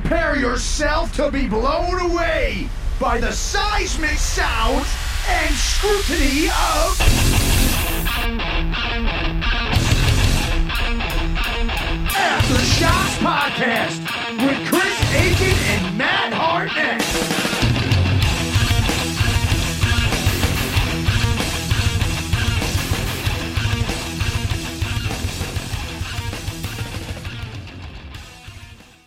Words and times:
Prepare 0.00 0.34
yourself 0.34 1.14
to 1.14 1.30
be 1.30 1.46
blown 1.46 2.00
away 2.00 2.68
by 2.98 3.20
the 3.20 3.30
seismic 3.30 4.18
sounds 4.18 4.92
and 5.28 5.54
scrutiny 5.54 6.46
of. 6.48 6.98
Aftershocks 12.10 13.18
Podcast 13.22 14.00
with 14.44 14.68
Chris 14.68 15.14
Aiken 15.14 15.56
and 15.68 15.96
Matt 15.96 16.32
Hartnett. 16.32 17.33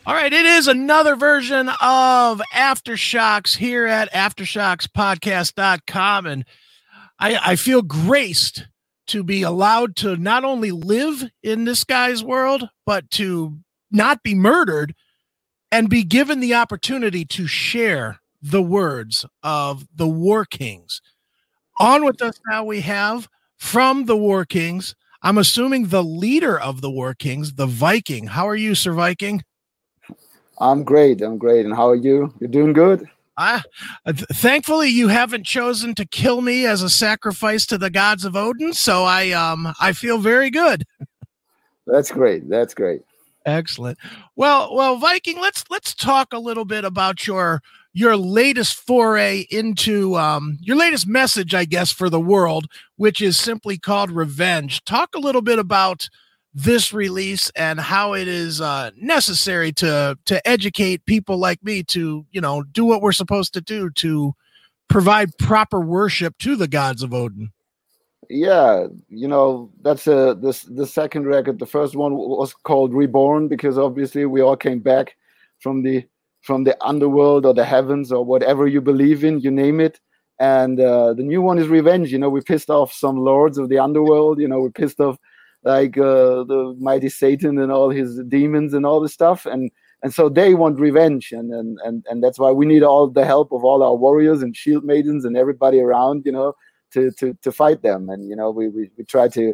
All 0.07 0.13
right, 0.13 0.31
it 0.31 0.45
is 0.45 0.69
another 0.69 1.17
version 1.17 1.67
of 1.81 2.41
Aftershocks 2.55 3.57
here 3.57 3.85
at 3.85 4.09
aftershockspodcast.com. 4.13 6.25
And 6.25 6.45
I, 7.19 7.37
I 7.45 7.57
feel 7.57 7.81
graced 7.81 8.67
to 9.07 9.21
be 9.21 9.41
allowed 9.41 9.97
to 9.97 10.15
not 10.15 10.45
only 10.45 10.71
live 10.71 11.25
in 11.43 11.65
this 11.65 11.83
guy's 11.83 12.23
world, 12.23 12.69
but 12.85 13.11
to 13.11 13.57
not 13.91 14.23
be 14.23 14.33
murdered 14.33 14.95
and 15.73 15.89
be 15.89 16.05
given 16.05 16.39
the 16.39 16.55
opportunity 16.55 17.25
to 17.25 17.45
share 17.45 18.21
the 18.41 18.61
words 18.61 19.25
of 19.43 19.85
the 19.93 20.07
Warkings. 20.07 21.01
On 21.81 22.05
with 22.05 22.21
us 22.21 22.39
now, 22.49 22.63
we 22.63 22.79
have 22.79 23.27
from 23.57 24.05
the 24.05 24.15
Warkings. 24.15 24.95
I'm 25.21 25.37
assuming 25.37 25.87
the 25.87 26.01
leader 26.01 26.57
of 26.57 26.79
the 26.79 26.91
Warkings, 26.91 27.57
the 27.57 27.67
Viking. 27.67 28.27
How 28.27 28.47
are 28.47 28.55
you, 28.55 28.73
Sir 28.73 28.93
Viking? 28.93 29.43
I'm 30.59 30.83
great. 30.83 31.21
I'm 31.21 31.37
great. 31.37 31.65
And 31.65 31.75
how 31.75 31.89
are 31.89 31.95
you? 31.95 32.33
You're 32.39 32.49
doing 32.49 32.73
good? 32.73 33.07
Ah, 33.39 33.61
uh, 34.05 34.13
th- 34.13 34.25
thankfully 34.33 34.89
you 34.89 35.09
haven't 35.09 35.45
chosen 35.45 35.93
to 35.93 36.05
kill 36.05 36.41
me 36.41 36.65
as 36.65 36.81
a 36.81 36.89
sacrifice 36.89 37.67
to 37.67 37.77
the 37.77 37.91
gods 37.91 38.25
of 38.25 38.35
Odin, 38.35 38.73
so 38.73 39.03
I 39.03 39.29
um 39.31 39.73
I 39.79 39.93
feel 39.93 40.17
very 40.17 40.49
good. 40.49 40.85
That's 41.85 42.09
great. 42.11 42.49
That's 42.49 42.73
great. 42.73 43.01
Excellent. 43.45 43.99
Well, 44.35 44.75
well, 44.75 44.97
Viking, 44.97 45.39
let's 45.39 45.63
let's 45.69 45.93
talk 45.93 46.33
a 46.33 46.39
little 46.39 46.65
bit 46.65 46.83
about 46.83 47.27
your 47.27 47.61
your 47.93 48.17
latest 48.17 48.75
foray 48.75 49.45
into 49.51 50.15
um 50.15 50.57
your 50.59 50.75
latest 50.75 51.07
message, 51.07 51.53
I 51.53 51.65
guess, 51.65 51.91
for 51.91 52.09
the 52.09 52.19
world, 52.19 52.65
which 52.95 53.21
is 53.21 53.37
simply 53.37 53.77
called 53.77 54.09
revenge. 54.09 54.83
Talk 54.83 55.13
a 55.13 55.19
little 55.19 55.43
bit 55.43 55.59
about 55.59 56.09
this 56.53 56.93
release 56.93 57.51
and 57.51 57.79
how 57.79 58.13
it 58.13 58.27
is 58.27 58.61
uh, 58.61 58.91
necessary 58.97 59.71
to 59.73 60.17
to 60.25 60.47
educate 60.47 61.05
people 61.05 61.37
like 61.37 61.63
me 61.63 61.83
to 61.83 62.25
you 62.31 62.41
know 62.41 62.63
do 62.63 62.85
what 62.85 63.01
we're 63.01 63.11
supposed 63.11 63.53
to 63.53 63.61
do 63.61 63.89
to 63.91 64.33
provide 64.87 65.37
proper 65.37 65.79
worship 65.79 66.37
to 66.39 66.55
the 66.55 66.67
gods 66.67 67.03
of 67.03 67.13
Odin. 67.13 67.51
Yeah, 68.29 68.87
you 69.09 69.27
know 69.27 69.71
that's 69.81 70.07
uh 70.07 70.33
this 70.33 70.63
the 70.63 70.87
second 70.87 71.27
record. 71.27 71.59
The 71.59 71.65
first 71.65 71.95
one 71.95 72.15
was 72.15 72.53
called 72.53 72.93
Reborn 72.93 73.47
because 73.47 73.77
obviously 73.77 74.25
we 74.25 74.41
all 74.41 74.57
came 74.57 74.79
back 74.79 75.15
from 75.59 75.83
the 75.83 76.05
from 76.41 76.63
the 76.63 76.77
underworld 76.83 77.45
or 77.45 77.53
the 77.53 77.65
heavens 77.65 78.11
or 78.11 78.23
whatever 78.23 78.67
you 78.67 78.81
believe 78.81 79.23
in, 79.23 79.39
you 79.41 79.51
name 79.51 79.79
it. 79.79 79.99
And 80.39 80.79
uh, 80.79 81.13
the 81.13 81.23
new 81.23 81.41
one 81.41 81.57
is 81.57 81.67
Revenge. 81.67 82.11
You 82.11 82.19
know, 82.19 82.29
we 82.29 82.41
pissed 82.41 82.69
off 82.69 82.93
some 82.93 83.17
lords 83.17 83.57
of 83.57 83.69
the 83.69 83.79
underworld. 83.79 84.39
You 84.39 84.47
know, 84.47 84.61
we 84.61 84.69
pissed 84.69 84.99
off 84.99 85.17
like 85.67 85.97
uh, 85.97 86.43
the 86.43 86.75
mighty 86.79 87.09
Satan 87.09 87.57
and 87.59 87.71
all 87.71 87.89
his 87.89 88.21
demons 88.27 88.73
and 88.73 88.85
all 88.85 89.01
this 89.01 89.13
stuff, 89.13 89.45
and 89.45 89.69
and 90.01 90.13
so 90.13 90.29
they 90.29 90.53
want 90.53 90.79
revenge, 90.79 91.31
and 91.31 91.53
and 91.53 91.77
and 91.83 92.05
and 92.09 92.23
that's 92.23 92.39
why 92.39 92.51
we 92.51 92.65
need 92.65 92.83
all 92.83 93.07
the 93.07 93.25
help 93.25 93.51
of 93.51 93.65
all 93.65 93.83
our 93.83 93.95
warriors 93.95 94.41
and 94.41 94.55
shield 94.55 94.85
maidens 94.85 95.25
and 95.25 95.35
everybody 95.35 95.79
around, 95.81 96.25
you 96.25 96.31
know, 96.31 96.53
to 96.93 97.11
to 97.19 97.33
to 97.41 97.51
fight 97.51 97.81
them, 97.81 98.09
and 98.09 98.29
you 98.29 98.35
know 98.35 98.49
we 98.49 98.69
we, 98.69 98.89
we 98.97 99.03
try 99.03 99.27
to. 99.29 99.53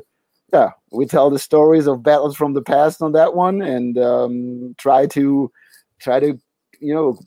Yeah, 0.53 0.69
we 0.91 1.07
tell 1.07 1.31
the 1.31 1.39
stories 1.39 1.87
of 1.87 2.03
battles 2.03 2.35
from 2.35 2.53
the 2.53 2.61
past 2.61 3.01
on 3.01 3.13
that 3.13 3.33
one, 3.33 3.63
and 3.63 3.97
um, 3.97 4.75
try 4.77 5.07
to 5.07 5.51
try 5.99 6.19
to 6.19 6.39
you 6.79 6.93
know 6.93 7.17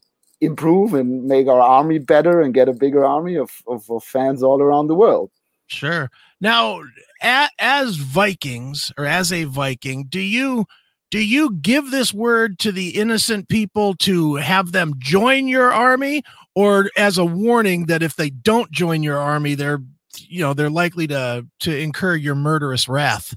improve 0.41 0.95
and 0.95 1.25
make 1.25 1.49
our 1.49 1.61
army 1.61 1.99
better 1.99 2.41
and 2.41 2.55
get 2.55 2.69
a 2.69 2.73
bigger 2.73 3.05
army 3.05 3.37
of, 3.37 3.51
of, 3.67 3.91
of 3.91 4.05
fans 4.05 4.43
all 4.43 4.61
around 4.61 4.87
the 4.87 4.95
world. 4.95 5.31
Sure. 5.67 6.11
Now, 6.41 6.83
as 7.21 7.97
Vikings 7.97 8.93
or 8.97 9.07
as 9.07 9.33
a 9.33 9.45
Viking, 9.45 10.05
do 10.05 10.21
you 10.21 10.67
do 11.11 11.25
you 11.25 11.55
give 11.55 11.91
this 11.91 12.13
word 12.13 12.59
to 12.61 12.73
the 12.73 12.91
innocent 12.91 13.49
people 13.49 13.95
to 13.95 14.35
have 14.37 14.73
them 14.73 14.95
join 14.99 15.49
your 15.49 15.73
army, 15.73 16.23
or 16.55 16.91
as 16.97 17.17
a 17.19 17.25
warning 17.25 17.87
that 17.87 18.03
if 18.03 18.17
they 18.17 18.31
don't 18.31 18.71
join 18.71 19.03
your 19.03 19.19
army, 19.19 19.55
they're 19.55 19.83
you 20.19 20.41
know 20.41 20.55
they're 20.55 20.71
likely 20.71 21.07
to 21.09 21.47
to 21.61 21.77
incur 21.77 22.17
your 22.17 22.35
murderous 22.35 22.89
wrath? 22.89 23.35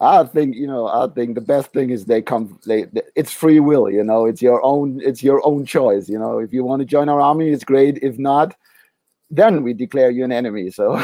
I 0.00 0.24
think 0.24 0.56
you 0.56 0.66
know. 0.66 0.86
I 0.86 1.08
think 1.08 1.34
the 1.34 1.42
best 1.42 1.72
thing 1.72 1.90
is 1.90 2.06
they 2.06 2.22
come. 2.22 2.58
They, 2.66 2.86
it's 3.16 3.32
free 3.32 3.60
will. 3.60 3.90
You 3.90 4.02
know, 4.02 4.24
it's 4.24 4.40
your 4.40 4.64
own. 4.64 5.00
It's 5.04 5.22
your 5.22 5.46
own 5.46 5.66
choice. 5.66 6.08
You 6.08 6.18
know, 6.18 6.38
if 6.38 6.54
you 6.54 6.64
want 6.64 6.80
to 6.80 6.86
join 6.86 7.10
our 7.10 7.20
army, 7.20 7.50
it's 7.50 7.64
great. 7.64 7.98
If 8.02 8.18
not, 8.18 8.54
then 9.30 9.62
we 9.62 9.72
declare 9.72 10.10
you 10.10 10.24
an 10.24 10.32
enemy. 10.32 10.70
So, 10.70 11.02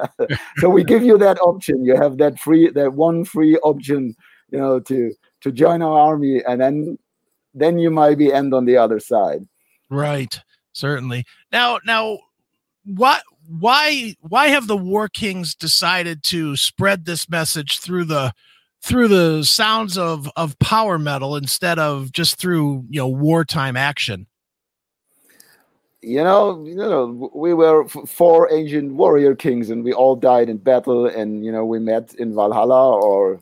so 0.58 0.68
we 0.68 0.84
give 0.84 1.04
you 1.04 1.16
that 1.18 1.40
option. 1.40 1.84
You 1.84 1.96
have 1.96 2.18
that 2.18 2.38
free, 2.38 2.70
that 2.70 2.94
one 2.94 3.24
free 3.24 3.56
option, 3.58 4.16
you 4.50 4.58
know, 4.58 4.80
to 4.80 5.12
to 5.42 5.52
join 5.52 5.82
our 5.82 5.98
army, 5.98 6.42
and 6.44 6.60
then 6.60 6.98
then 7.54 7.78
you 7.78 7.90
might 7.90 8.18
be 8.18 8.32
end 8.32 8.52
on 8.52 8.64
the 8.64 8.76
other 8.76 9.00
side. 9.00 9.46
Right. 9.90 10.40
Certainly. 10.72 11.24
Now, 11.50 11.78
now, 11.84 12.18
what? 12.84 13.22
Why? 13.48 14.14
Why 14.20 14.48
have 14.48 14.66
the 14.66 14.76
Warkings 14.76 15.56
decided 15.56 16.22
to 16.24 16.56
spread 16.56 17.04
this 17.04 17.28
message 17.28 17.78
through 17.78 18.04
the 18.04 18.32
through 18.82 19.08
the 19.08 19.44
sounds 19.44 19.96
of 19.96 20.30
of 20.36 20.58
power 20.58 20.98
metal 20.98 21.34
instead 21.34 21.78
of 21.78 22.12
just 22.12 22.36
through 22.36 22.84
you 22.90 23.00
know 23.00 23.08
wartime 23.08 23.76
action? 23.76 24.26
You 26.02 26.22
know, 26.22 26.64
you 26.64 26.76
know, 26.76 27.30
we 27.34 27.54
were 27.54 27.86
four 27.88 28.52
ancient 28.52 28.92
warrior 28.94 29.34
kings, 29.34 29.70
and 29.70 29.82
we 29.82 29.92
all 29.92 30.14
died 30.16 30.48
in 30.48 30.58
battle. 30.58 31.06
And 31.06 31.44
you 31.44 31.50
know, 31.50 31.64
we 31.64 31.78
met 31.78 32.14
in 32.14 32.34
Valhalla, 32.34 32.96
or 32.96 33.40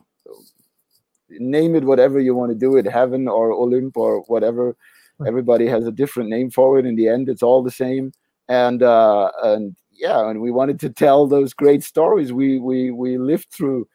name 1.30 1.74
it 1.74 1.84
whatever 1.84 2.20
you 2.20 2.34
want 2.34 2.50
to 2.52 2.58
do 2.58 2.76
it, 2.76 2.86
heaven 2.86 3.28
or 3.28 3.50
Olymp 3.50 3.92
or 3.96 4.20
whatever. 4.22 4.76
Everybody 5.26 5.66
has 5.66 5.86
a 5.86 5.92
different 5.92 6.28
name 6.30 6.50
for 6.50 6.78
it. 6.78 6.86
In 6.86 6.96
the 6.96 7.08
end, 7.08 7.28
it's 7.28 7.42
all 7.42 7.62
the 7.62 7.70
same. 7.70 8.12
And 8.48 8.82
uh, 8.82 9.30
and 9.42 9.76
yeah, 9.92 10.28
and 10.28 10.40
we 10.40 10.50
wanted 10.50 10.80
to 10.80 10.90
tell 10.90 11.26
those 11.26 11.52
great 11.52 11.82
stories 11.82 12.32
we 12.32 12.58
we 12.58 12.90
we 12.90 13.18
lived 13.18 13.50
through 13.50 13.88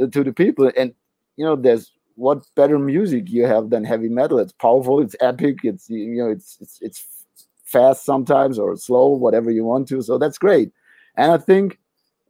uh, 0.00 0.06
to 0.08 0.24
the 0.24 0.32
people. 0.32 0.70
And 0.76 0.94
you 1.36 1.44
know, 1.44 1.56
there's 1.56 1.92
what 2.14 2.44
better 2.56 2.78
music 2.78 3.30
you 3.30 3.46
have 3.46 3.70
than 3.70 3.84
heavy 3.84 4.08
metal? 4.08 4.38
It's 4.40 4.52
powerful, 4.52 5.00
it's 5.00 5.14
epic, 5.20 5.58
it's 5.62 5.88
you 5.88 6.16
know, 6.16 6.30
it's 6.30 6.58
it's 6.60 6.78
it's 6.80 7.17
fast 7.68 8.04
sometimes 8.04 8.58
or 8.58 8.76
slow, 8.76 9.08
whatever 9.08 9.50
you 9.50 9.64
want 9.64 9.88
to. 9.88 10.02
So 10.02 10.18
that's 10.18 10.38
great. 10.38 10.70
And 11.16 11.32
I 11.32 11.38
think 11.38 11.78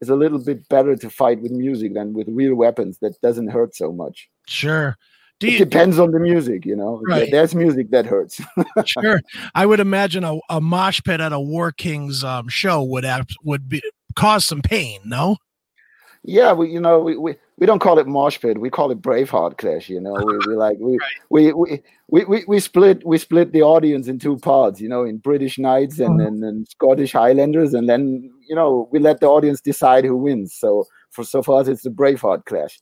it's 0.00 0.10
a 0.10 0.16
little 0.16 0.43
bit 0.43 0.69
better 0.69 0.97
to 0.97 1.10
fight 1.10 1.41
with 1.41 1.53
music 1.53 1.94
than 1.94 2.12
with 2.12 2.28
real 2.28 2.54
weapons 2.54 2.99
that 2.99 3.21
doesn't 3.21 3.49
hurt 3.49 3.75
so 3.75 3.93
much. 3.93 4.28
Sure. 4.47 4.97
Do 5.41 5.47
it 5.47 5.53
you, 5.53 5.59
depends 5.59 5.99
on 6.00 6.10
the 6.10 6.19
music, 6.19 6.66
you 6.66 6.75
know. 6.75 7.00
Right. 7.06 7.31
There's 7.31 7.54
music 7.54 7.91
that 7.91 8.06
hurts. 8.06 8.41
sure. 8.84 9.21
I 9.54 9.66
would 9.66 9.78
imagine 9.78 10.25
a, 10.25 10.38
a 10.50 10.60
mosh 10.60 11.00
pit 11.04 11.21
at 11.21 11.32
a 11.32 11.37
Warkings 11.37 12.25
um, 12.25 12.49
show 12.49 12.82
would 12.82 13.05
have 13.05 13.28
would 13.44 13.69
be 13.69 13.81
cause 14.16 14.44
some 14.44 14.62
pain, 14.62 15.00
no? 15.05 15.37
Yeah, 16.25 16.52
we 16.52 16.70
you 16.70 16.81
know 16.81 16.99
we, 16.99 17.17
we, 17.17 17.37
we 17.58 17.66
don't 17.66 17.81
call 17.81 17.99
it 17.99 18.06
mosh 18.06 18.40
pit. 18.40 18.58
We 18.58 18.70
call 18.70 18.90
it 18.90 19.02
Braveheart 19.02 19.58
clash. 19.58 19.88
You 19.88 20.00
know, 20.00 20.14
we, 20.14 20.38
we 20.46 20.55
like 20.55 20.78
we, 20.81 20.93
right. 20.93 21.10
we, 21.28 21.52
we, 21.52 21.82
we, 22.08 22.25
we 22.25 22.44
we 22.46 22.60
split 22.60 23.05
we 23.05 23.19
split 23.19 23.52
the 23.52 23.62
audience 23.62 24.06
in 24.06 24.19
two 24.19 24.38
parts. 24.38 24.81
You 24.81 24.88
know, 24.88 25.05
in 25.05 25.19
British 25.19 25.58
Knights 25.58 25.99
and, 25.99 26.20
and, 26.20 26.43
and 26.44 26.69
Scottish 26.69 27.12
Highlanders, 27.12 27.75
and 27.75 27.88
then 27.88 28.31
you 28.49 28.55
know 28.55 28.88
we 28.93 29.00
let 29.00 29.20
the 29.20 29.26
audience 29.26 29.60
decide 29.60 30.05
who 30.05 30.16
wins. 30.16 30.55
So 30.55 30.87
for 31.10 31.25
so 31.25 31.43
far, 31.43 31.69
it's 31.69 31.82
the 31.82 31.90
Braveheart 31.90 32.44
clash. 32.44 32.81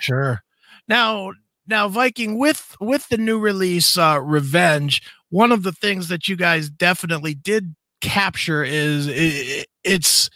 Sure. 0.00 0.42
Now, 0.88 1.32
now 1.66 1.88
Viking 1.88 2.38
with 2.38 2.76
with 2.80 3.08
the 3.08 3.18
new 3.18 3.38
release, 3.38 3.96
uh, 3.96 4.20
Revenge. 4.22 5.02
One 5.30 5.52
of 5.52 5.62
the 5.62 5.72
things 5.72 6.08
that 6.08 6.28
you 6.28 6.36
guys 6.36 6.68
definitely 6.68 7.34
did 7.34 7.74
capture 8.00 8.62
is 8.62 9.08
it, 9.08 9.66
it's 9.84 10.30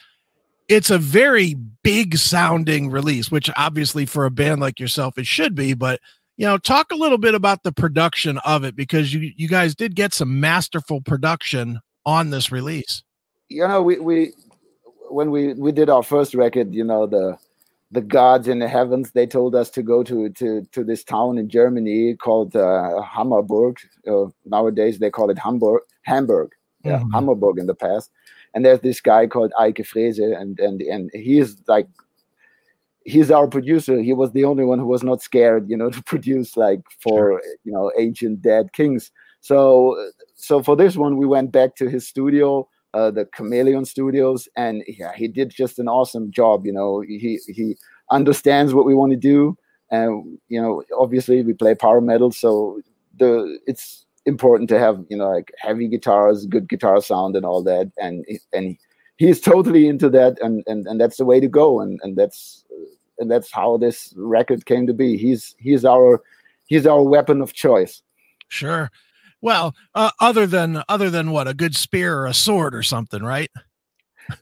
it's 0.70 0.88
a 0.88 0.98
very 0.98 1.54
big 1.82 2.16
sounding 2.16 2.90
release, 2.90 3.30
which 3.30 3.50
obviously 3.56 4.06
for 4.06 4.24
a 4.24 4.30
band 4.30 4.60
like 4.60 4.78
yourself 4.78 5.18
it 5.18 5.26
should 5.26 5.54
be. 5.54 5.74
But 5.74 6.00
you 6.36 6.46
know, 6.46 6.56
talk 6.56 6.92
a 6.92 6.96
little 6.96 7.18
bit 7.18 7.34
about 7.34 7.64
the 7.64 7.72
production 7.72 8.38
of 8.38 8.64
it 8.64 8.76
because 8.76 9.12
you 9.12 9.32
you 9.36 9.48
guys 9.48 9.74
did 9.74 9.94
get 9.94 10.14
some 10.14 10.40
masterful 10.40 11.00
production 11.02 11.80
on 12.06 12.30
this 12.30 12.50
release. 12.50 13.02
You 13.48 13.66
know, 13.66 13.82
we 13.82 13.98
we 13.98 14.32
when 15.10 15.32
we 15.32 15.54
we 15.54 15.72
did 15.72 15.90
our 15.90 16.04
first 16.04 16.34
record, 16.34 16.72
you 16.72 16.84
know 16.84 17.06
the 17.06 17.36
the 17.90 18.00
gods 18.00 18.46
in 18.46 18.60
the 18.60 18.68
heavens 18.68 19.10
they 19.10 19.26
told 19.26 19.56
us 19.56 19.68
to 19.70 19.82
go 19.82 20.04
to 20.04 20.30
to 20.30 20.62
to 20.70 20.84
this 20.84 21.02
town 21.02 21.36
in 21.36 21.48
Germany 21.48 22.14
called 22.14 22.54
uh, 22.54 23.02
Hammerburg. 23.02 23.78
Uh, 24.06 24.26
nowadays 24.46 25.00
they 25.00 25.10
call 25.10 25.30
it 25.30 25.38
Hamburg. 25.38 25.82
Hamburg, 26.02 26.52
yeah, 26.84 27.00
mm-hmm. 27.00 27.12
Hammerburg 27.12 27.58
in 27.58 27.66
the 27.66 27.74
past. 27.74 28.10
And 28.54 28.64
there's 28.64 28.80
this 28.80 29.00
guy 29.00 29.26
called 29.26 29.52
Eike 29.58 29.86
Freese, 29.86 30.18
and 30.18 30.58
and 30.58 30.82
and 30.82 31.10
he 31.14 31.38
is 31.38 31.56
like 31.68 31.86
he's 33.04 33.30
our 33.30 33.46
producer. 33.46 34.00
He 34.00 34.12
was 34.12 34.32
the 34.32 34.44
only 34.44 34.64
one 34.64 34.78
who 34.78 34.86
was 34.86 35.02
not 35.02 35.22
scared, 35.22 35.68
you 35.68 35.76
know, 35.76 35.90
to 35.96 36.02
produce 36.02 36.56
like 36.56 36.80
for 37.02 37.40
sure. 37.40 37.42
you 37.64 37.72
know 37.72 37.92
ancient 37.98 38.42
dead 38.42 38.72
kings. 38.72 39.10
So 39.40 40.10
so 40.36 40.62
for 40.62 40.76
this 40.76 40.96
one, 40.96 41.16
we 41.16 41.26
went 41.26 41.52
back 41.52 41.76
to 41.76 41.88
his 41.88 42.06
studio, 42.06 42.68
uh, 42.94 43.10
the 43.10 43.24
Chameleon 43.26 43.84
Studios, 43.84 44.48
and 44.56 44.82
yeah, 44.86 45.12
he 45.14 45.28
did 45.28 45.50
just 45.50 45.78
an 45.78 45.88
awesome 45.88 46.30
job. 46.30 46.66
You 46.66 46.72
know, 46.72 47.00
he 47.00 47.38
he 47.46 47.76
understands 48.10 48.74
what 48.74 48.86
we 48.86 48.94
want 48.94 49.12
to 49.12 49.16
do, 49.16 49.56
and 49.90 50.38
you 50.48 50.60
know, 50.60 50.82
obviously 50.98 51.42
we 51.42 51.52
play 51.52 51.74
power 51.74 52.00
metal, 52.00 52.32
so 52.32 52.80
the 53.18 53.58
it's 53.66 54.06
important 54.30 54.70
to 54.70 54.78
have 54.78 55.04
you 55.10 55.16
know 55.16 55.30
like 55.30 55.52
heavy 55.58 55.88
guitars, 55.88 56.46
good 56.46 56.68
guitar 56.68 57.02
sound, 57.02 57.36
and 57.36 57.44
all 57.44 57.62
that, 57.64 57.92
and 57.98 58.24
and 58.52 58.78
he's 59.16 59.40
totally 59.40 59.86
into 59.86 60.08
that, 60.10 60.38
and 60.40 60.64
and 60.66 60.86
and 60.86 61.00
that's 61.00 61.18
the 61.18 61.26
way 61.26 61.40
to 61.40 61.48
go, 61.48 61.80
and 61.80 62.00
and 62.02 62.16
that's 62.16 62.64
and 63.18 63.30
that's 63.30 63.52
how 63.52 63.76
this 63.76 64.14
record 64.16 64.64
came 64.64 64.86
to 64.86 64.94
be. 64.94 65.16
He's 65.16 65.54
he's 65.58 65.84
our 65.84 66.22
he's 66.66 66.86
our 66.86 67.02
weapon 67.02 67.42
of 67.42 67.52
choice. 67.52 68.02
Sure. 68.48 68.90
Well, 69.42 69.74
uh, 69.94 70.10
other 70.20 70.46
than 70.46 70.82
other 70.88 71.10
than 71.10 71.30
what 71.30 71.48
a 71.48 71.54
good 71.54 71.76
spear 71.76 72.18
or 72.18 72.26
a 72.26 72.34
sword 72.34 72.74
or 72.74 72.82
something, 72.82 73.22
right? 73.22 73.50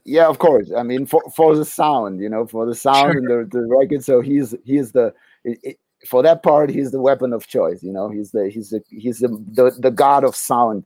Yeah, 0.03 0.27
of 0.27 0.39
course. 0.39 0.71
I 0.75 0.83
mean, 0.83 1.05
for 1.05 1.23
for 1.35 1.55
the 1.55 1.65
sound, 1.65 2.19
you 2.19 2.29
know, 2.29 2.45
for 2.45 2.65
the 2.65 2.75
sound 2.75 3.13
sure. 3.13 3.17
and 3.17 3.27
the, 3.27 3.57
the 3.57 3.65
record. 3.67 4.03
So 4.03 4.21
he's 4.21 4.55
he's 4.63 4.91
the 4.91 5.13
it, 5.43 5.77
for 6.07 6.23
that 6.23 6.43
part. 6.43 6.69
He's 6.69 6.91
the 6.91 7.01
weapon 7.01 7.33
of 7.33 7.47
choice. 7.47 7.83
You 7.83 7.91
know, 7.91 8.09
he's 8.09 8.31
the 8.31 8.49
he's 8.49 8.69
the 8.69 8.81
he's 8.89 9.19
the 9.19 9.27
the, 9.27 9.71
the 9.77 9.91
god 9.91 10.23
of 10.23 10.35
sound. 10.35 10.85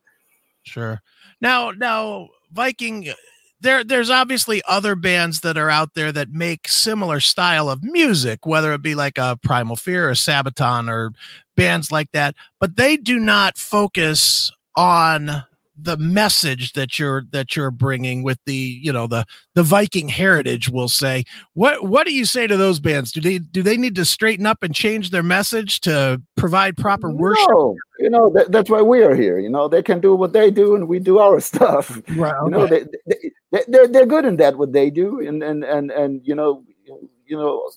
Sure. 0.63 1.01
Now, 1.41 1.71
now 1.71 2.29
Viking 2.51 3.13
there 3.63 3.83
there's 3.83 4.09
obviously 4.09 4.61
other 4.67 4.95
bands 4.95 5.39
that 5.39 5.57
are 5.57 5.69
out 5.69 5.95
there 5.95 6.11
that 6.11 6.29
make 6.29 6.67
similar 6.67 7.19
style 7.19 7.69
of 7.69 7.83
music 7.83 8.45
whether 8.45 8.73
it 8.73 8.81
be 8.81 8.93
like 8.93 9.17
a 9.17 9.39
primal 9.41 9.75
fear 9.75 10.09
or 10.09 10.13
sabaton 10.13 10.89
or 10.89 11.11
bands 11.55 11.91
like 11.91 12.11
that 12.11 12.35
but 12.59 12.75
they 12.75 12.97
do 12.97 13.17
not 13.17 13.57
focus 13.57 14.51
on 14.75 15.43
the 15.75 15.97
message 15.97 16.73
that 16.73 16.99
you're 16.99 17.23
that 17.31 17.55
you're 17.55 17.71
bringing 17.71 18.23
with 18.23 18.39
the 18.45 18.79
you 18.81 18.93
know 18.93 19.07
the 19.07 19.25
the 19.55 19.63
Viking 19.63 20.07
heritage 20.07 20.69
we'll 20.69 20.89
say. 20.89 21.23
What 21.53 21.85
what 21.85 22.05
do 22.05 22.13
you 22.13 22.25
say 22.25 22.47
to 22.47 22.57
those 22.57 22.79
bands? 22.79 23.11
Do 23.11 23.21
they 23.21 23.39
do 23.39 23.63
they 23.63 23.77
need 23.77 23.95
to 23.95 24.05
straighten 24.05 24.45
up 24.45 24.61
and 24.63 24.73
change 24.73 25.09
their 25.09 25.23
message 25.23 25.81
to 25.81 26.21
provide 26.35 26.77
proper 26.77 27.09
worship? 27.09 27.49
no, 27.49 27.75
you 27.99 28.09
know 28.09 28.29
that, 28.31 28.51
that's 28.51 28.69
why 28.69 28.81
we 28.81 29.03
are 29.03 29.15
here 29.15 29.39
you 29.39 29.49
know. 29.49 29.67
They 29.67 29.81
can 29.81 29.99
do 29.99 30.15
what 30.15 30.33
they 30.33 30.51
do 30.51 30.75
and 30.75 30.87
we 30.87 30.99
do 30.99 31.17
our 31.19 31.39
stuff. 31.51 31.99
Right 32.15 32.35
you 32.43 32.49
know 32.49 32.67
they, 32.67 32.85
they, 33.07 33.63
they're, 33.67 33.87
they're 33.87 34.05
good 34.05 34.25
in 34.25 34.37
that 34.37 34.57
what 34.57 34.73
they 34.73 34.89
do 34.89 35.19
and 35.19 35.41
and 35.41 35.63
and 35.63 35.91
and 35.91 36.21
you 36.23 36.35
know 36.35 36.63
you 37.25 37.37
know 37.37 37.69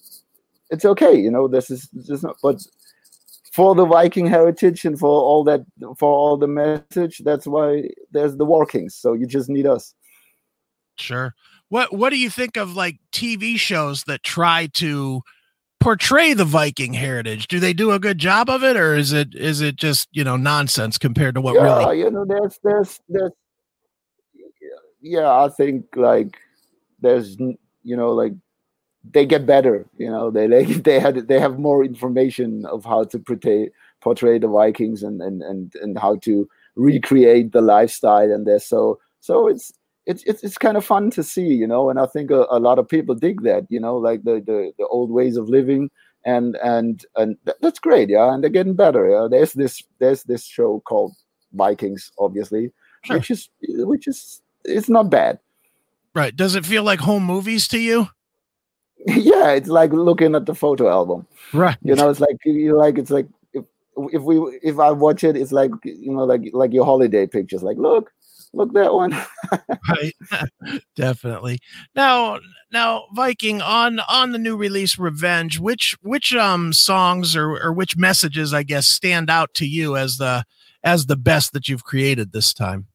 it's 0.70 0.84
okay 0.84 1.14
you 1.14 1.30
know 1.30 1.48
this 1.48 1.70
is 1.70 1.88
just 2.06 2.22
not 2.22 2.36
but 2.42 2.60
for 3.56 3.74
the 3.74 3.86
Viking 3.86 4.26
heritage 4.26 4.84
and 4.84 4.98
for 4.98 5.08
all 5.08 5.42
that 5.44 5.62
for 5.96 6.12
all 6.12 6.36
the 6.36 6.46
message. 6.46 7.22
That's 7.24 7.46
why 7.46 7.88
there's 8.10 8.36
the 8.36 8.44
Warkings. 8.44 8.92
So 8.92 9.14
you 9.14 9.26
just 9.26 9.48
need 9.48 9.66
us. 9.66 9.94
Sure. 10.98 11.34
What 11.70 11.94
What 11.94 12.10
do 12.10 12.18
you 12.18 12.28
think 12.28 12.58
of 12.58 12.76
like 12.76 12.98
TV 13.12 13.58
shows 13.58 14.04
that 14.04 14.22
try 14.22 14.68
to 14.74 15.22
portray 15.80 16.34
the 16.34 16.44
Viking 16.44 16.92
heritage? 16.92 17.48
Do 17.48 17.58
they 17.58 17.72
do 17.72 17.92
a 17.92 17.98
good 17.98 18.18
job 18.18 18.50
of 18.50 18.62
it, 18.62 18.76
or 18.76 18.94
is 18.94 19.14
it 19.14 19.34
is 19.34 19.62
it 19.62 19.76
just 19.76 20.08
you 20.12 20.22
know 20.22 20.36
nonsense 20.36 20.98
compared 20.98 21.34
to 21.36 21.40
what 21.40 21.54
yeah, 21.54 21.62
really? 21.62 22.00
You 22.00 22.10
know, 22.10 22.26
there's 22.28 22.60
there's 22.62 23.00
there's 23.08 23.32
yeah, 25.00 25.30
I 25.30 25.48
think 25.48 25.86
like 25.96 26.36
there's 27.00 27.38
you 27.38 27.96
know 27.96 28.12
like 28.12 28.34
they 29.12 29.26
get 29.26 29.46
better. 29.46 29.86
You 29.98 30.10
know, 30.10 30.30
they 30.30 30.46
they 30.46 30.64
they 30.88 30.98
had 30.98 31.28
they 31.28 31.40
have 31.40 31.58
more 31.58 31.84
information 31.84 32.66
of 32.66 32.84
how 32.84 33.04
to 33.04 33.18
portray 33.18 33.70
portray 34.00 34.38
the 34.38 34.48
Vikings 34.48 35.02
and 35.02 35.20
and 35.22 35.42
and 35.42 35.74
and 35.76 35.98
how 35.98 36.16
to 36.16 36.48
recreate 36.76 37.52
the 37.52 37.62
lifestyle 37.62 38.30
and 38.30 38.46
there. 38.46 38.60
So 38.60 38.98
so 39.20 39.48
it's 39.48 39.72
it's 40.06 40.22
it's 40.24 40.42
it's 40.44 40.58
kind 40.58 40.76
of 40.76 40.84
fun 40.84 41.10
to 41.10 41.22
see, 41.22 41.46
you 41.46 41.66
know. 41.66 41.90
And 41.90 41.98
I 41.98 42.06
think 42.06 42.30
a, 42.30 42.46
a 42.50 42.60
lot 42.60 42.78
of 42.78 42.88
people 42.88 43.14
dig 43.14 43.42
that, 43.42 43.66
you 43.68 43.80
know, 43.80 43.96
like 43.96 44.24
the 44.24 44.34
the 44.34 44.72
the 44.78 44.86
old 44.86 45.10
ways 45.10 45.36
of 45.36 45.48
living 45.48 45.90
and 46.26 46.56
and 46.56 47.06
and 47.14 47.36
that's 47.62 47.78
great 47.78 48.10
yeah 48.10 48.34
and 48.34 48.42
they're 48.42 48.50
getting 48.50 48.74
better 48.74 49.08
yeah 49.08 49.28
there's 49.30 49.52
this 49.52 49.82
there's 50.00 50.24
this 50.24 50.44
show 50.44 50.80
called 50.80 51.14
vikings 51.54 52.10
obviously 52.18 52.72
sure. 53.04 53.16
which 53.16 53.30
is 53.30 53.48
which 53.62 54.08
is 54.08 54.42
it's 54.64 54.88
not 54.88 55.08
bad 55.08 55.38
right 56.14 56.36
does 56.36 56.56
it 56.56 56.66
feel 56.66 56.82
like 56.82 56.98
home 57.00 57.24
movies 57.24 57.68
to 57.68 57.78
you 57.78 58.08
yeah, 59.06 59.52
it's 59.52 59.68
like 59.68 59.92
looking 59.92 60.34
at 60.34 60.46
the 60.46 60.54
photo 60.54 60.88
album. 60.88 61.26
Right. 61.52 61.76
You 61.82 61.94
know, 61.94 62.10
it's 62.10 62.20
like 62.20 62.36
you 62.44 62.76
like 62.76 62.98
it's 62.98 63.10
like 63.10 63.28
if 63.52 63.64
if 63.96 64.22
we 64.22 64.38
if 64.62 64.78
I 64.78 64.90
watch 64.90 65.22
it, 65.22 65.36
it's 65.36 65.52
like 65.52 65.70
you 65.84 66.12
know, 66.12 66.24
like 66.24 66.42
like 66.52 66.72
your 66.72 66.84
holiday 66.84 67.26
pictures. 67.26 67.62
Like, 67.62 67.76
look, 67.76 68.12
look 68.52 68.72
that 68.72 68.92
one. 68.94 69.16
right. 69.88 70.14
Definitely. 70.96 71.58
Now 71.94 72.40
now 72.72 73.04
Viking 73.14 73.60
on 73.60 74.00
on 74.00 74.32
the 74.32 74.38
new 74.38 74.56
release 74.56 74.98
Revenge, 74.98 75.60
which 75.60 75.96
which 76.02 76.34
um 76.34 76.72
songs 76.72 77.36
or 77.36 77.62
or 77.62 77.72
which 77.72 77.96
messages 77.96 78.52
I 78.54 78.62
guess 78.62 78.86
stand 78.86 79.30
out 79.30 79.54
to 79.54 79.66
you 79.66 79.96
as 79.96 80.16
the 80.16 80.44
as 80.82 81.06
the 81.06 81.16
best 81.16 81.52
that 81.52 81.68
you've 81.68 81.84
created 81.84 82.32
this 82.32 82.52
time? 82.52 82.86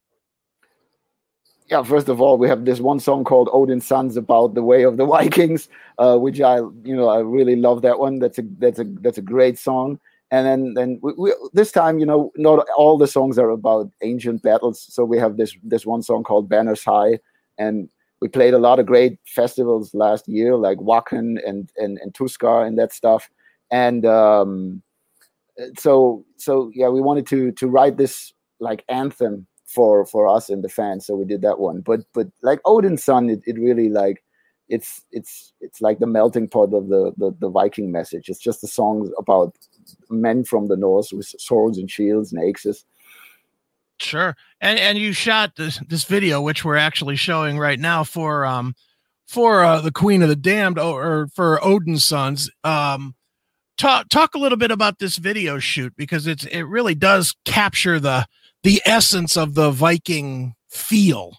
Yeah, 1.72 1.82
first 1.82 2.10
of 2.10 2.20
all, 2.20 2.36
we 2.36 2.48
have 2.48 2.66
this 2.66 2.80
one 2.80 3.00
song 3.00 3.24
called 3.24 3.48
Odin's 3.50 3.86
Sons 3.86 4.18
about 4.18 4.52
the 4.52 4.62
way 4.62 4.82
of 4.82 4.98
the 4.98 5.06
Vikings, 5.16 5.70
uh, 5.96 6.18
which 6.18 6.38
I, 6.38 6.56
you 6.58 6.94
know, 6.94 7.08
I 7.08 7.20
really 7.20 7.56
love 7.56 7.80
that 7.80 7.98
one. 7.98 8.18
That's 8.18 8.38
a 8.38 8.42
that's 8.58 8.78
a 8.78 8.84
that's 8.84 9.16
a 9.16 9.22
great 9.22 9.58
song. 9.58 9.98
And 10.30 10.46
then 10.46 10.74
then 10.74 11.00
we, 11.02 11.14
we, 11.16 11.32
this 11.54 11.72
time, 11.72 11.98
you 11.98 12.04
know, 12.04 12.30
not 12.36 12.66
all 12.76 12.98
the 12.98 13.06
songs 13.06 13.38
are 13.38 13.48
about 13.48 13.90
ancient 14.02 14.42
battles. 14.42 14.86
So 14.90 15.02
we 15.02 15.16
have 15.16 15.38
this 15.38 15.56
this 15.62 15.86
one 15.86 16.02
song 16.02 16.24
called 16.24 16.46
Banners 16.46 16.84
High, 16.84 17.18
and 17.56 17.88
we 18.20 18.28
played 18.28 18.52
a 18.52 18.58
lot 18.58 18.78
of 18.78 18.84
great 18.84 19.18
festivals 19.24 19.94
last 19.94 20.28
year, 20.28 20.56
like 20.56 20.76
Wacken 20.76 21.38
and 21.48 21.72
and 21.78 21.98
and 22.02 22.12
Tuskar 22.12 22.66
and 22.66 22.78
that 22.78 22.92
stuff. 22.92 23.30
And 23.70 24.04
um, 24.04 24.82
so 25.78 26.26
so 26.36 26.70
yeah, 26.74 26.88
we 26.88 27.00
wanted 27.00 27.26
to 27.28 27.50
to 27.52 27.66
write 27.66 27.96
this 27.96 28.34
like 28.60 28.84
anthem 28.90 29.46
for 29.72 30.04
for 30.06 30.28
us 30.28 30.50
and 30.50 30.62
the 30.62 30.68
fans 30.68 31.06
so 31.06 31.16
we 31.16 31.24
did 31.24 31.42
that 31.42 31.58
one. 31.58 31.80
But 31.80 32.00
but 32.12 32.28
like 32.42 32.60
odin's 32.64 33.04
son 33.04 33.30
it, 33.30 33.42
it 33.46 33.58
really 33.58 33.88
like 33.88 34.22
it's 34.68 35.02
it's 35.10 35.52
it's 35.60 35.80
like 35.80 35.98
the 35.98 36.06
melting 36.06 36.48
pot 36.48 36.72
of 36.72 36.88
the, 36.88 37.12
the 37.16 37.34
the 37.38 37.50
viking 37.50 37.92
message. 37.92 38.28
It's 38.28 38.38
just 38.40 38.64
a 38.64 38.66
song 38.68 39.12
about 39.18 39.54
men 40.08 40.44
from 40.44 40.68
the 40.68 40.76
north 40.76 41.12
with 41.12 41.26
swords 41.38 41.78
and 41.78 41.90
shields 41.90 42.32
and 42.32 42.48
axes. 42.48 42.84
Sure. 44.00 44.34
And 44.60 44.78
and 44.78 44.98
you 44.98 45.12
shot 45.12 45.56
this 45.56 45.78
this 45.88 46.04
video 46.04 46.40
which 46.40 46.64
we're 46.64 46.76
actually 46.76 47.16
showing 47.16 47.58
right 47.58 47.78
now 47.78 48.02
for 48.02 48.46
um 48.46 48.74
for 49.26 49.62
uh, 49.62 49.80
the 49.80 49.92
queen 49.92 50.22
of 50.22 50.28
the 50.28 50.36
damned 50.36 50.78
or, 50.78 51.04
or 51.04 51.26
for 51.28 51.62
odin's 51.64 52.04
sons. 52.04 52.50
Um 52.64 53.14
talk 53.76 54.08
talk 54.08 54.34
a 54.34 54.38
little 54.38 54.58
bit 54.58 54.70
about 54.70 54.98
this 54.98 55.18
video 55.18 55.58
shoot 55.58 55.92
because 55.96 56.26
it's 56.26 56.44
it 56.46 56.62
really 56.62 56.94
does 56.94 57.34
capture 57.44 58.00
the 58.00 58.26
the 58.62 58.80
essence 58.84 59.36
of 59.36 59.54
the 59.54 59.70
Viking 59.70 60.54
feel. 60.68 61.38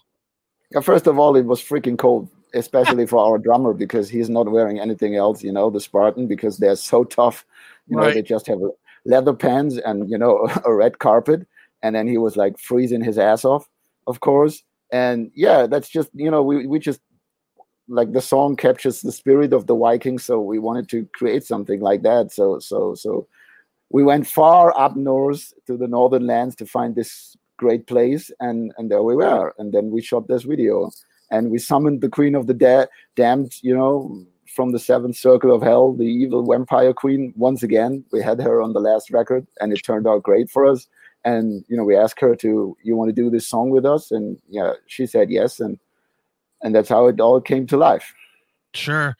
Yeah, 0.70 0.80
first 0.80 1.06
of 1.06 1.18
all, 1.18 1.36
it 1.36 1.46
was 1.46 1.62
freaking 1.62 1.98
cold, 1.98 2.28
especially 2.54 3.06
for 3.12 3.18
our 3.18 3.38
drummer 3.38 3.72
because 3.72 4.08
he's 4.08 4.28
not 4.28 4.50
wearing 4.50 4.78
anything 4.80 5.16
else. 5.16 5.42
You 5.42 5.52
know, 5.52 5.70
the 5.70 5.80
Spartan 5.80 6.26
because 6.26 6.58
they're 6.58 6.76
so 6.76 7.04
tough. 7.04 7.44
You 7.86 7.96
right. 7.96 8.08
know, 8.08 8.14
they 8.14 8.22
just 8.22 8.46
have 8.46 8.60
leather 9.04 9.34
pants 9.34 9.78
and 9.84 10.08
you 10.10 10.18
know 10.18 10.48
a 10.64 10.72
red 10.72 10.98
carpet, 10.98 11.46
and 11.82 11.94
then 11.94 12.06
he 12.06 12.18
was 12.18 12.36
like 12.36 12.58
freezing 12.58 13.02
his 13.02 13.18
ass 13.18 13.44
off, 13.44 13.68
of 14.06 14.20
course. 14.20 14.62
And 14.90 15.30
yeah, 15.34 15.66
that's 15.66 15.88
just 15.88 16.10
you 16.14 16.30
know 16.30 16.42
we 16.42 16.66
we 16.66 16.78
just 16.78 17.00
like 17.88 18.12
the 18.12 18.20
song 18.20 18.56
captures 18.56 19.02
the 19.02 19.12
spirit 19.12 19.52
of 19.52 19.66
the 19.66 19.76
Vikings, 19.76 20.24
so 20.24 20.40
we 20.40 20.58
wanted 20.58 20.88
to 20.90 21.06
create 21.14 21.44
something 21.44 21.80
like 21.80 22.02
that. 22.02 22.32
So 22.32 22.58
so 22.58 22.94
so 22.94 23.26
we 23.90 24.02
went 24.02 24.26
far 24.26 24.76
up 24.78 24.96
north 24.96 25.52
to 25.66 25.76
the 25.76 25.88
northern 25.88 26.26
lands 26.26 26.54
to 26.56 26.66
find 26.66 26.94
this 26.94 27.36
great 27.56 27.86
place 27.86 28.30
and 28.40 28.72
and 28.76 28.90
there 28.90 29.02
we 29.02 29.16
were. 29.16 29.54
And 29.58 29.72
then 29.72 29.90
we 29.90 30.02
shot 30.02 30.28
this 30.28 30.42
video 30.42 30.90
and 31.30 31.50
we 31.50 31.58
summoned 31.58 32.00
the 32.00 32.08
queen 32.08 32.34
of 32.34 32.46
the 32.46 32.54
da- 32.54 32.86
damned 33.16 33.54
you 33.62 33.74
know 33.74 34.24
from 34.54 34.72
the 34.72 34.78
seventh 34.78 35.16
circle 35.16 35.54
of 35.54 35.62
hell 35.62 35.92
the 35.94 36.04
evil 36.04 36.44
vampire 36.46 36.92
queen 36.92 37.32
once 37.36 37.62
again. 37.62 38.04
We 38.12 38.22
had 38.22 38.40
her 38.40 38.60
on 38.60 38.72
the 38.72 38.80
last 38.80 39.10
record 39.10 39.46
and 39.60 39.72
it 39.72 39.82
turned 39.82 40.06
out 40.06 40.22
great 40.22 40.50
for 40.50 40.66
us. 40.66 40.86
And 41.24 41.64
you 41.68 41.76
know 41.76 41.84
we 41.84 41.96
asked 41.96 42.20
her 42.20 42.34
to 42.36 42.76
you 42.82 42.96
want 42.96 43.08
to 43.08 43.22
do 43.22 43.30
this 43.30 43.48
song 43.48 43.70
with 43.70 43.86
us? 43.86 44.10
And 44.10 44.38
yeah 44.48 44.72
she 44.86 45.06
said 45.06 45.30
yes 45.30 45.60
and 45.60 45.78
and 46.62 46.74
that's 46.74 46.88
how 46.88 47.06
it 47.06 47.20
all 47.20 47.40
came 47.40 47.66
to 47.68 47.76
life. 47.76 48.12
Sure. 48.74 49.16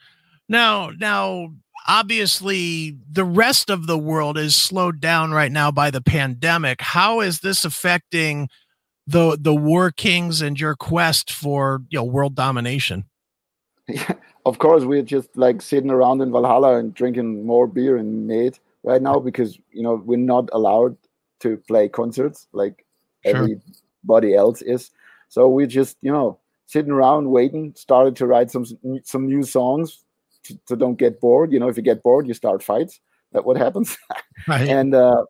Now, 0.47 0.91
now, 0.99 1.53
obviously, 1.87 2.97
the 3.11 3.25
rest 3.25 3.69
of 3.69 3.87
the 3.87 3.97
world 3.97 4.37
is 4.37 4.55
slowed 4.55 4.99
down 4.99 5.31
right 5.31 5.51
now 5.51 5.71
by 5.71 5.91
the 5.91 6.01
pandemic. 6.01 6.81
How 6.81 7.21
is 7.21 7.39
this 7.39 7.65
affecting 7.65 8.49
the 9.07 9.37
the 9.39 9.53
Warkings 9.53 10.41
and 10.41 10.59
your 10.59 10.75
quest 10.75 11.31
for 11.31 11.81
you 11.89 11.99
know 11.99 12.03
world 12.03 12.35
domination? 12.35 13.05
Yeah, 13.87 14.13
of 14.47 14.57
course, 14.57 14.83
we're 14.83 15.03
just 15.03 15.29
like 15.37 15.61
sitting 15.61 15.91
around 15.91 16.19
in 16.21 16.31
Valhalla 16.31 16.79
and 16.79 16.91
drinking 16.91 17.45
more 17.45 17.67
beer 17.67 17.97
and 17.97 18.25
meat 18.25 18.59
right 18.83 18.99
now 18.99 19.19
because 19.19 19.59
you 19.71 19.83
know 19.83 20.01
we're 20.03 20.17
not 20.17 20.49
allowed 20.53 20.97
to 21.41 21.57
play 21.67 21.87
concerts 21.87 22.47
like 22.51 22.83
sure. 23.23 23.35
everybody 23.35 24.33
else 24.33 24.63
is. 24.63 24.89
So 25.29 25.47
we're 25.47 25.67
just 25.67 25.97
you 26.01 26.11
know 26.11 26.39
sitting 26.65 26.91
around 26.91 27.29
waiting. 27.29 27.73
Started 27.75 28.15
to 28.15 28.25
write 28.25 28.49
some 28.49 28.65
some 29.03 29.27
new 29.27 29.43
songs 29.43 30.04
to, 30.45 30.59
to 30.67 30.75
don't 30.75 30.97
get 30.97 31.19
bored. 31.19 31.51
You 31.51 31.59
know, 31.59 31.67
if 31.67 31.77
you 31.77 31.83
get 31.83 32.03
bored, 32.03 32.27
you 32.27 32.33
start 32.33 32.63
fights. 32.63 32.99
That 33.31 33.45
what 33.45 33.57
happens. 33.57 33.97
Right. 34.47 34.67
and 34.67 34.93
uh, 34.93 35.23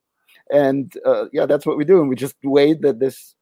and 0.51 0.91
uh, 1.05 1.25
yeah, 1.31 1.45
that's 1.45 1.65
what 1.65 1.77
we 1.77 1.85
do. 1.85 2.01
And 2.01 2.09
we 2.09 2.15
just 2.15 2.35
wait 2.43 2.81
that 2.81 2.99
this 2.99 3.35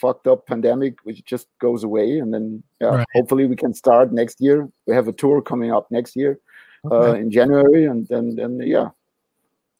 fucked 0.00 0.26
up 0.26 0.46
pandemic 0.46 0.98
which 1.04 1.24
just 1.24 1.48
goes 1.58 1.82
away 1.82 2.18
and 2.18 2.32
then 2.32 2.62
yeah, 2.80 2.88
right. 2.88 3.06
hopefully 3.14 3.46
we 3.46 3.56
can 3.56 3.72
start 3.72 4.12
next 4.12 4.40
year 4.40 4.68
we 4.86 4.94
have 4.94 5.08
a 5.08 5.12
tour 5.12 5.40
coming 5.40 5.72
up 5.72 5.90
next 5.90 6.14
year 6.14 6.38
uh, 6.90 6.94
okay. 6.94 7.10
uh, 7.10 7.14
in 7.14 7.30
january 7.30 7.86
and 7.86 8.06
then 8.08 8.36
then 8.36 8.60
yeah 8.62 8.90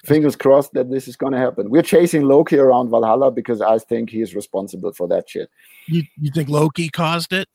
fingers 0.04 0.34
crossed 0.34 0.72
that 0.72 0.90
this 0.90 1.06
is 1.06 1.16
going 1.16 1.32
to 1.32 1.38
happen 1.38 1.68
we're 1.68 1.82
chasing 1.82 2.22
loki 2.22 2.56
around 2.56 2.88
valhalla 2.88 3.30
because 3.30 3.60
i 3.60 3.78
think 3.78 4.08
he 4.08 4.22
is 4.22 4.34
responsible 4.34 4.92
for 4.92 5.06
that 5.06 5.28
shit 5.28 5.50
you, 5.88 6.02
you 6.18 6.30
think 6.30 6.48
loki 6.48 6.88
caused 6.88 7.32
it 7.32 7.48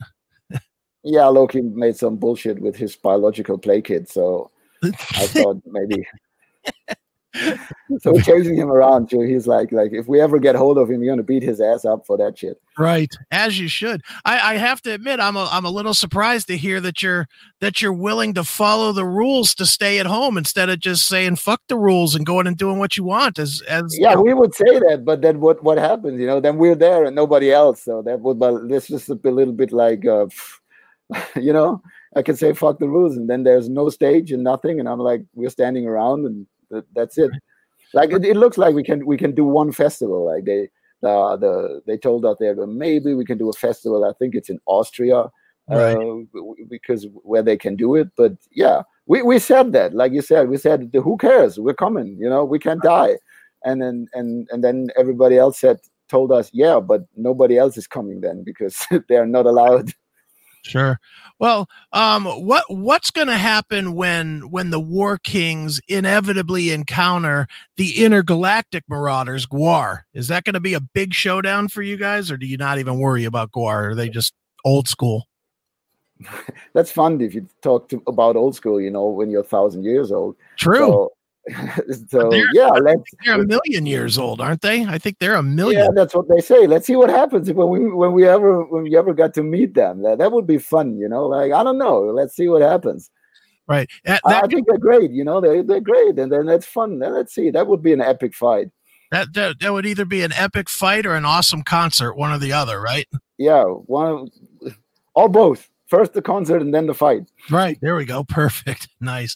yeah 1.03 1.25
loki 1.25 1.61
made 1.61 1.95
some 1.95 2.15
bullshit 2.15 2.59
with 2.59 2.75
his 2.75 2.95
biological 2.95 3.57
play 3.57 3.81
kid 3.81 4.07
so 4.09 4.49
i 4.83 4.89
thought 5.27 5.61
maybe 5.65 6.05
so 7.99 8.11
we're 8.11 8.21
chasing 8.21 8.57
him 8.57 8.69
around 8.69 9.09
too. 9.09 9.21
He's 9.21 9.47
like, 9.47 9.71
like 9.71 9.93
if 9.93 10.07
we 10.07 10.19
ever 10.19 10.37
get 10.37 10.55
hold 10.55 10.77
of 10.77 10.89
him, 10.89 10.99
we're 10.99 11.11
gonna 11.11 11.23
beat 11.23 11.43
his 11.43 11.61
ass 11.61 11.85
up 11.85 12.05
for 12.05 12.17
that 12.17 12.37
shit. 12.37 12.61
Right, 12.77 13.13
as 13.31 13.57
you 13.57 13.69
should. 13.69 14.01
I, 14.25 14.53
I 14.53 14.57
have 14.57 14.81
to 14.83 14.91
admit, 14.91 15.19
I'm 15.21 15.37
a, 15.37 15.47
I'm 15.49 15.63
a 15.63 15.69
little 15.69 15.93
surprised 15.93 16.47
to 16.47 16.57
hear 16.57 16.81
that 16.81 17.01
you're 17.01 17.27
that 17.61 17.81
you're 17.81 17.93
willing 17.93 18.33
to 18.33 18.43
follow 18.43 18.91
the 18.91 19.05
rules 19.05 19.55
to 19.55 19.65
stay 19.65 19.99
at 19.99 20.05
home 20.05 20.37
instead 20.37 20.69
of 20.69 20.79
just 20.79 21.07
saying 21.07 21.37
fuck 21.37 21.61
the 21.69 21.77
rules 21.77 22.15
and 22.15 22.25
going 22.25 22.47
and 22.47 22.57
doing 22.57 22.79
what 22.79 22.97
you 22.97 23.05
want. 23.05 23.39
As 23.39 23.61
as 23.61 23.97
yeah, 23.97 24.15
we 24.15 24.33
would 24.33 24.53
say 24.53 24.79
that, 24.79 25.03
but 25.05 25.21
then 25.21 25.39
what 25.39 25.63
what 25.63 25.77
happens? 25.77 26.19
You 26.19 26.27
know, 26.27 26.41
then 26.41 26.57
we're 26.57 26.75
there 26.75 27.05
and 27.05 27.15
nobody 27.15 27.51
else. 27.51 27.81
So 27.81 28.01
that 28.01 28.19
would, 28.19 28.39
but 28.39 28.67
this 28.67 28.89
is 28.89 29.07
a 29.07 29.15
little 29.15 29.53
bit 29.53 29.71
like, 29.71 30.05
uh, 30.05 30.27
you 31.35 31.53
know, 31.53 31.81
I 32.15 32.21
can 32.21 32.35
say 32.35 32.53
fuck 32.53 32.79
the 32.79 32.89
rules, 32.89 33.17
and 33.17 33.29
then 33.29 33.43
there's 33.43 33.69
no 33.69 33.89
stage 33.89 34.31
and 34.31 34.43
nothing, 34.43 34.79
and 34.79 34.87
I'm 34.87 34.99
like, 34.99 35.23
we're 35.33 35.49
standing 35.49 35.87
around 35.87 36.25
and 36.25 36.47
that, 36.69 36.85
that's 36.93 37.17
it. 37.17 37.31
Like 37.93 38.11
it, 38.11 38.23
it, 38.23 38.37
looks 38.37 38.57
like 38.57 38.73
we 38.73 38.83
can 38.83 39.05
we 39.05 39.17
can 39.17 39.35
do 39.35 39.45
one 39.45 39.71
festival. 39.71 40.25
Like 40.25 40.45
they 40.45 40.69
the 41.01 41.37
the 41.37 41.81
they 41.85 41.97
told 41.97 42.25
us 42.25 42.37
there 42.39 42.55
maybe 42.65 43.13
we 43.13 43.25
can 43.25 43.37
do 43.37 43.49
a 43.49 43.53
festival. 43.53 44.05
I 44.05 44.13
think 44.17 44.35
it's 44.35 44.49
in 44.49 44.59
Austria. 44.65 45.25
Right. 45.69 45.95
Uh, 45.95 46.41
because 46.69 47.07
where 47.23 47.43
they 47.43 47.55
can 47.55 47.75
do 47.75 47.95
it, 47.95 48.09
but 48.17 48.33
yeah, 48.51 48.81
we, 49.05 49.21
we 49.21 49.39
said 49.39 49.71
that, 49.73 49.93
like 49.93 50.11
you 50.11 50.21
said, 50.21 50.49
we 50.49 50.57
said, 50.57 50.89
who 50.93 51.17
cares? 51.17 51.59
We're 51.59 51.75
coming, 51.75 52.17
you 52.19 52.29
know, 52.29 52.43
we 52.43 52.59
can't 52.59 52.81
die, 52.81 53.17
and 53.63 53.81
then 53.81 54.07
and 54.13 54.47
and 54.51 54.63
then 54.63 54.89
everybody 54.97 55.37
else 55.37 55.59
said 55.59 55.79
told 56.09 56.31
us, 56.31 56.49
yeah, 56.51 56.79
but 56.79 57.05
nobody 57.15 57.57
else 57.57 57.77
is 57.77 57.87
coming 57.87 58.19
then 58.21 58.43
because 58.43 58.85
they 59.07 59.15
are 59.15 59.27
not 59.27 59.45
allowed 59.45 59.91
Sure. 60.63 60.99
Well, 61.39 61.67
um, 61.91 62.25
what 62.25 62.63
what's 62.69 63.09
going 63.09 63.27
to 63.27 63.37
happen 63.37 63.93
when 63.93 64.51
when 64.51 64.69
the 64.69 64.79
Warkings 64.79 65.79
inevitably 65.87 66.69
encounter 66.69 67.47
the 67.77 68.03
intergalactic 68.03 68.83
marauders, 68.87 69.47
GWAR? 69.47 70.01
Is 70.13 70.27
that 70.27 70.43
going 70.43 70.53
to 70.53 70.59
be 70.59 70.75
a 70.75 70.79
big 70.79 71.13
showdown 71.13 71.67
for 71.67 71.81
you 71.81 71.97
guys, 71.97 72.29
or 72.29 72.37
do 72.37 72.45
you 72.45 72.57
not 72.57 72.77
even 72.77 72.99
worry 72.99 73.25
about 73.25 73.51
GWAR? 73.51 73.91
Are 73.91 73.95
they 73.95 74.07
just 74.07 74.33
old 74.63 74.87
school? 74.87 75.27
That's 76.73 76.91
fun 76.91 77.19
if 77.21 77.33
you 77.33 77.47
talk 77.63 77.89
to, 77.89 78.03
about 78.05 78.35
old 78.35 78.55
school. 78.55 78.79
You 78.79 78.91
know, 78.91 79.07
when 79.07 79.31
you're 79.31 79.41
a 79.41 79.45
thousand 79.45 79.83
years 79.83 80.11
old. 80.11 80.35
True. 80.57 80.77
So, 80.77 81.13
so 82.09 82.29
they're, 82.29 82.45
yeah, 82.53 82.69
let's, 82.69 83.01
they're 83.25 83.41
a 83.41 83.45
million 83.45 83.85
years 83.85 84.17
old, 84.17 84.39
aren't 84.39 84.61
they? 84.61 84.85
I 84.85 84.99
think 84.99 85.17
they're 85.17 85.35
a 85.35 85.43
million. 85.43 85.81
Yeah, 85.81 85.89
that's 85.93 86.13
what 86.13 86.29
they 86.29 86.39
say. 86.39 86.67
Let's 86.67 86.85
see 86.85 86.95
what 86.95 87.09
happens 87.09 87.51
when 87.51 87.67
we 87.67 87.91
when 87.91 88.13
we 88.13 88.27
ever 88.27 88.63
when 88.65 88.83
we 88.83 88.95
ever 88.95 89.13
got 89.13 89.33
to 89.35 89.43
meet 89.43 89.73
them. 89.73 90.03
That, 90.03 90.19
that 90.19 90.31
would 90.31 90.45
be 90.45 90.59
fun, 90.59 90.99
you 90.99 91.09
know. 91.09 91.25
Like 91.25 91.51
I 91.51 91.63
don't 91.63 91.79
know. 91.79 92.01
Let's 92.01 92.35
see 92.35 92.47
what 92.47 92.61
happens. 92.61 93.09
Right. 93.67 93.89
That, 94.05 94.21
I, 94.25 94.41
I 94.41 94.47
think 94.47 94.67
they're 94.67 94.77
great. 94.77 95.11
You 95.11 95.23
know, 95.23 95.41
they're 95.41 95.63
they're 95.63 95.81
great, 95.81 96.19
and 96.19 96.31
then 96.31 96.45
that's 96.45 96.65
fun. 96.65 96.99
Let's 96.99 97.33
see. 97.33 97.49
That 97.49 97.65
would 97.65 97.81
be 97.81 97.93
an 97.93 98.01
epic 98.01 98.35
fight. 98.35 98.67
That, 99.09 99.33
that 99.33 99.59
that 99.61 99.73
would 99.73 99.87
either 99.87 100.05
be 100.05 100.21
an 100.21 100.33
epic 100.33 100.69
fight 100.69 101.07
or 101.07 101.15
an 101.15 101.25
awesome 101.25 101.63
concert, 101.63 102.13
one 102.13 102.31
or 102.31 102.37
the 102.37 102.53
other, 102.53 102.79
right? 102.79 103.07
Yeah, 103.39 103.63
one, 103.63 104.29
or 105.15 105.27
both 105.27 105.70
first 105.91 106.13
the 106.13 106.21
concert 106.21 106.61
and 106.61 106.73
then 106.73 106.87
the 106.87 106.93
fight. 106.93 107.23
Right. 107.51 107.77
There 107.81 107.95
we 107.95 108.05
go. 108.05 108.23
Perfect. 108.27 108.87
Nice. 109.01 109.35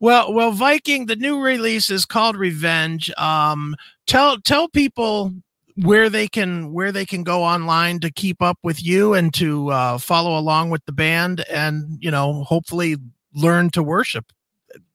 Well, 0.00 0.34
well, 0.34 0.50
Viking, 0.50 1.06
the 1.06 1.16
new 1.16 1.40
release 1.40 1.88
is 1.88 2.04
called 2.04 2.36
Revenge. 2.36 3.10
Um, 3.16 3.74
tell 4.06 4.38
tell 4.40 4.68
people 4.68 5.32
where 5.76 6.10
they 6.10 6.28
can 6.28 6.72
where 6.72 6.92
they 6.92 7.06
can 7.06 7.22
go 7.22 7.42
online 7.42 8.00
to 8.00 8.10
keep 8.10 8.42
up 8.42 8.58
with 8.62 8.82
you 8.84 9.14
and 9.14 9.32
to 9.34 9.70
uh, 9.70 9.96
follow 9.96 10.38
along 10.38 10.68
with 10.68 10.84
the 10.84 10.92
band 10.92 11.46
and 11.48 11.96
you 12.00 12.10
know 12.10 12.42
hopefully 12.44 12.96
learn 13.34 13.70
to 13.70 13.82
worship 13.82 14.26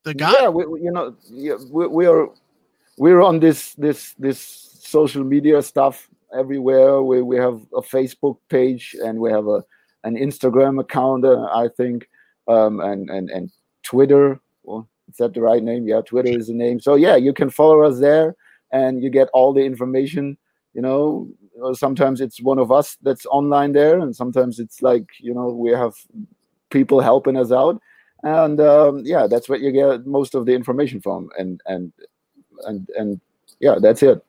the 0.03 0.13
God. 0.13 0.35
Yeah, 0.39 0.49
we, 0.49 0.63
you 0.81 0.91
know, 0.91 1.15
yeah, 1.31 1.55
we, 1.71 1.87
we 1.87 2.05
are 2.05 2.29
we're 2.97 3.21
on 3.21 3.39
this 3.39 3.73
this 3.75 4.13
this 4.19 4.39
social 4.81 5.23
media 5.23 5.61
stuff 5.61 6.09
everywhere. 6.37 7.01
We 7.01 7.21
we 7.21 7.37
have 7.37 7.61
a 7.73 7.81
Facebook 7.81 8.37
page 8.49 8.95
and 9.01 9.19
we 9.19 9.31
have 9.31 9.47
a 9.47 9.63
an 10.07 10.15
Instagram 10.15 10.79
account, 10.79 11.25
uh, 11.25 11.43
I 11.53 11.67
think, 11.75 12.07
um, 12.47 12.79
and 12.79 13.09
and 13.09 13.29
and 13.29 13.51
Twitter. 13.83 14.39
Well, 14.63 14.87
is 15.09 15.17
that 15.17 15.33
the 15.33 15.41
right 15.41 15.61
name? 15.61 15.87
Yeah, 15.87 16.01
Twitter 16.01 16.29
is 16.29 16.47
the 16.47 16.53
name. 16.53 16.79
So 16.79 16.95
yeah, 16.95 17.15
you 17.15 17.33
can 17.33 17.49
follow 17.49 17.83
us 17.83 17.99
there, 17.99 18.35
and 18.71 19.03
you 19.03 19.09
get 19.09 19.29
all 19.33 19.53
the 19.53 19.65
information. 19.65 20.37
You 20.73 20.81
know, 20.81 21.29
sometimes 21.73 22.21
it's 22.21 22.41
one 22.41 22.59
of 22.59 22.71
us 22.71 22.97
that's 23.01 23.25
online 23.25 23.73
there, 23.73 23.99
and 23.99 24.15
sometimes 24.15 24.59
it's 24.59 24.81
like 24.81 25.05
you 25.19 25.33
know 25.33 25.49
we 25.49 25.71
have 25.71 25.93
people 26.69 26.99
helping 27.01 27.37
us 27.37 27.51
out, 27.51 27.81
and 28.23 28.59
um, 28.59 29.01
yeah, 29.03 29.27
that's 29.27 29.49
what 29.49 29.61
you 29.61 29.71
get 29.71 30.05
most 30.05 30.35
of 30.35 30.45
the 30.45 30.53
information 30.53 31.01
from, 31.01 31.29
and 31.37 31.61
and 31.65 31.91
and 32.65 32.89
and 32.97 33.21
yeah, 33.59 33.75
that's 33.79 34.03
it. 34.03 34.23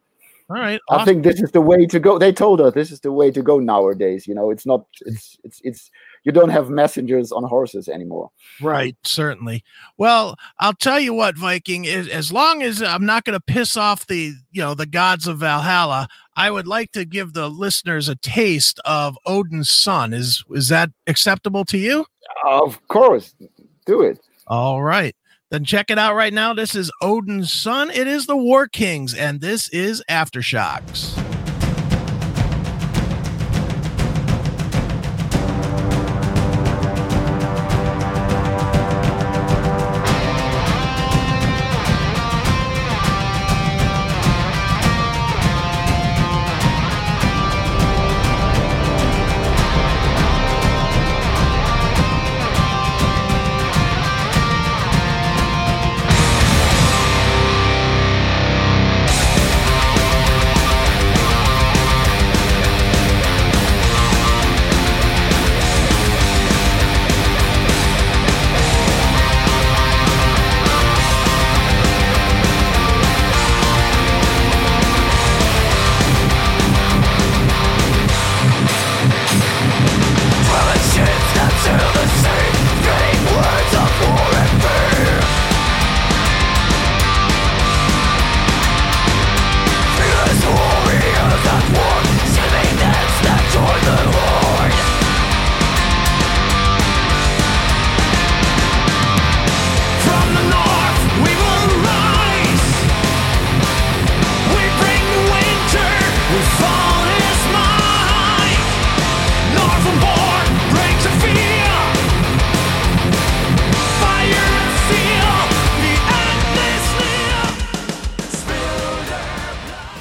All 0.51 0.57
right. 0.57 0.81
Awesome. 0.89 1.03
I 1.03 1.05
think 1.05 1.25
this 1.25 1.43
is 1.43 1.51
the 1.51 1.61
way 1.61 1.85
to 1.85 2.01
go. 2.01 2.19
They 2.19 2.33
told 2.33 2.61
us 2.63 2.73
this 2.73 2.91
is 2.91 3.01
the 3.01 3.13
way 3.13 3.31
to 3.31 3.43
go 3.43 3.59
nowadays. 3.59 4.27
You 4.27 4.35
know, 4.35 4.51
it's 4.51 4.65
not. 4.65 4.87
It's 5.05 5.37
it's 5.45 5.61
it's. 5.63 5.91
You 6.25 6.33
don't 6.33 6.49
have 6.49 6.71
messengers 6.71 7.33
on 7.33 7.45
horses 7.45 7.89
anymore. 7.89 8.31
Right. 8.61 8.97
Certainly. 9.05 9.63
Well, 9.99 10.37
I'll 10.59 10.73
tell 10.73 10.99
you 10.99 11.13
what, 11.13 11.37
Viking. 11.37 11.85
Is, 11.85 12.09
As 12.09 12.33
long 12.33 12.63
as 12.63 12.83
I'm 12.83 13.05
not 13.05 13.25
going 13.25 13.39
to 13.39 13.45
piss 13.45 13.77
off 13.77 14.07
the 14.07 14.35
you 14.51 14.63
know 14.63 14.75
the 14.75 14.87
gods 14.87 15.27
of 15.27 15.39
Valhalla, 15.39 16.09
I 16.35 16.51
would 16.51 16.67
like 16.67 16.93
to 16.93 17.05
give 17.05 17.35
the 17.35 17.51
listeners 17.51 18.09
a 18.09 18.17
taste 18.17 18.81
of 18.87 19.19
Odin's 19.27 19.71
son. 19.71 20.15
Is 20.15 20.45
is 20.51 20.69
that 20.69 20.91
acceptable 21.07 21.67
to 21.67 21.77
you? 21.77 22.07
Of 22.47 22.87
course. 22.89 23.35
Do 23.85 24.01
it. 24.01 24.19
All 24.47 24.83
right. 24.83 25.15
Then 25.51 25.65
check 25.65 25.91
it 25.91 25.99
out 25.99 26.15
right 26.15 26.33
now. 26.33 26.53
This 26.53 26.75
is 26.75 26.91
Odin's 27.01 27.53
son. 27.53 27.91
It 27.91 28.07
is 28.07 28.27
the 28.27 28.37
Warkings, 28.37 29.17
and 29.17 29.41
this 29.41 29.69
is 29.71 30.03
Aftershocks. 30.09 31.38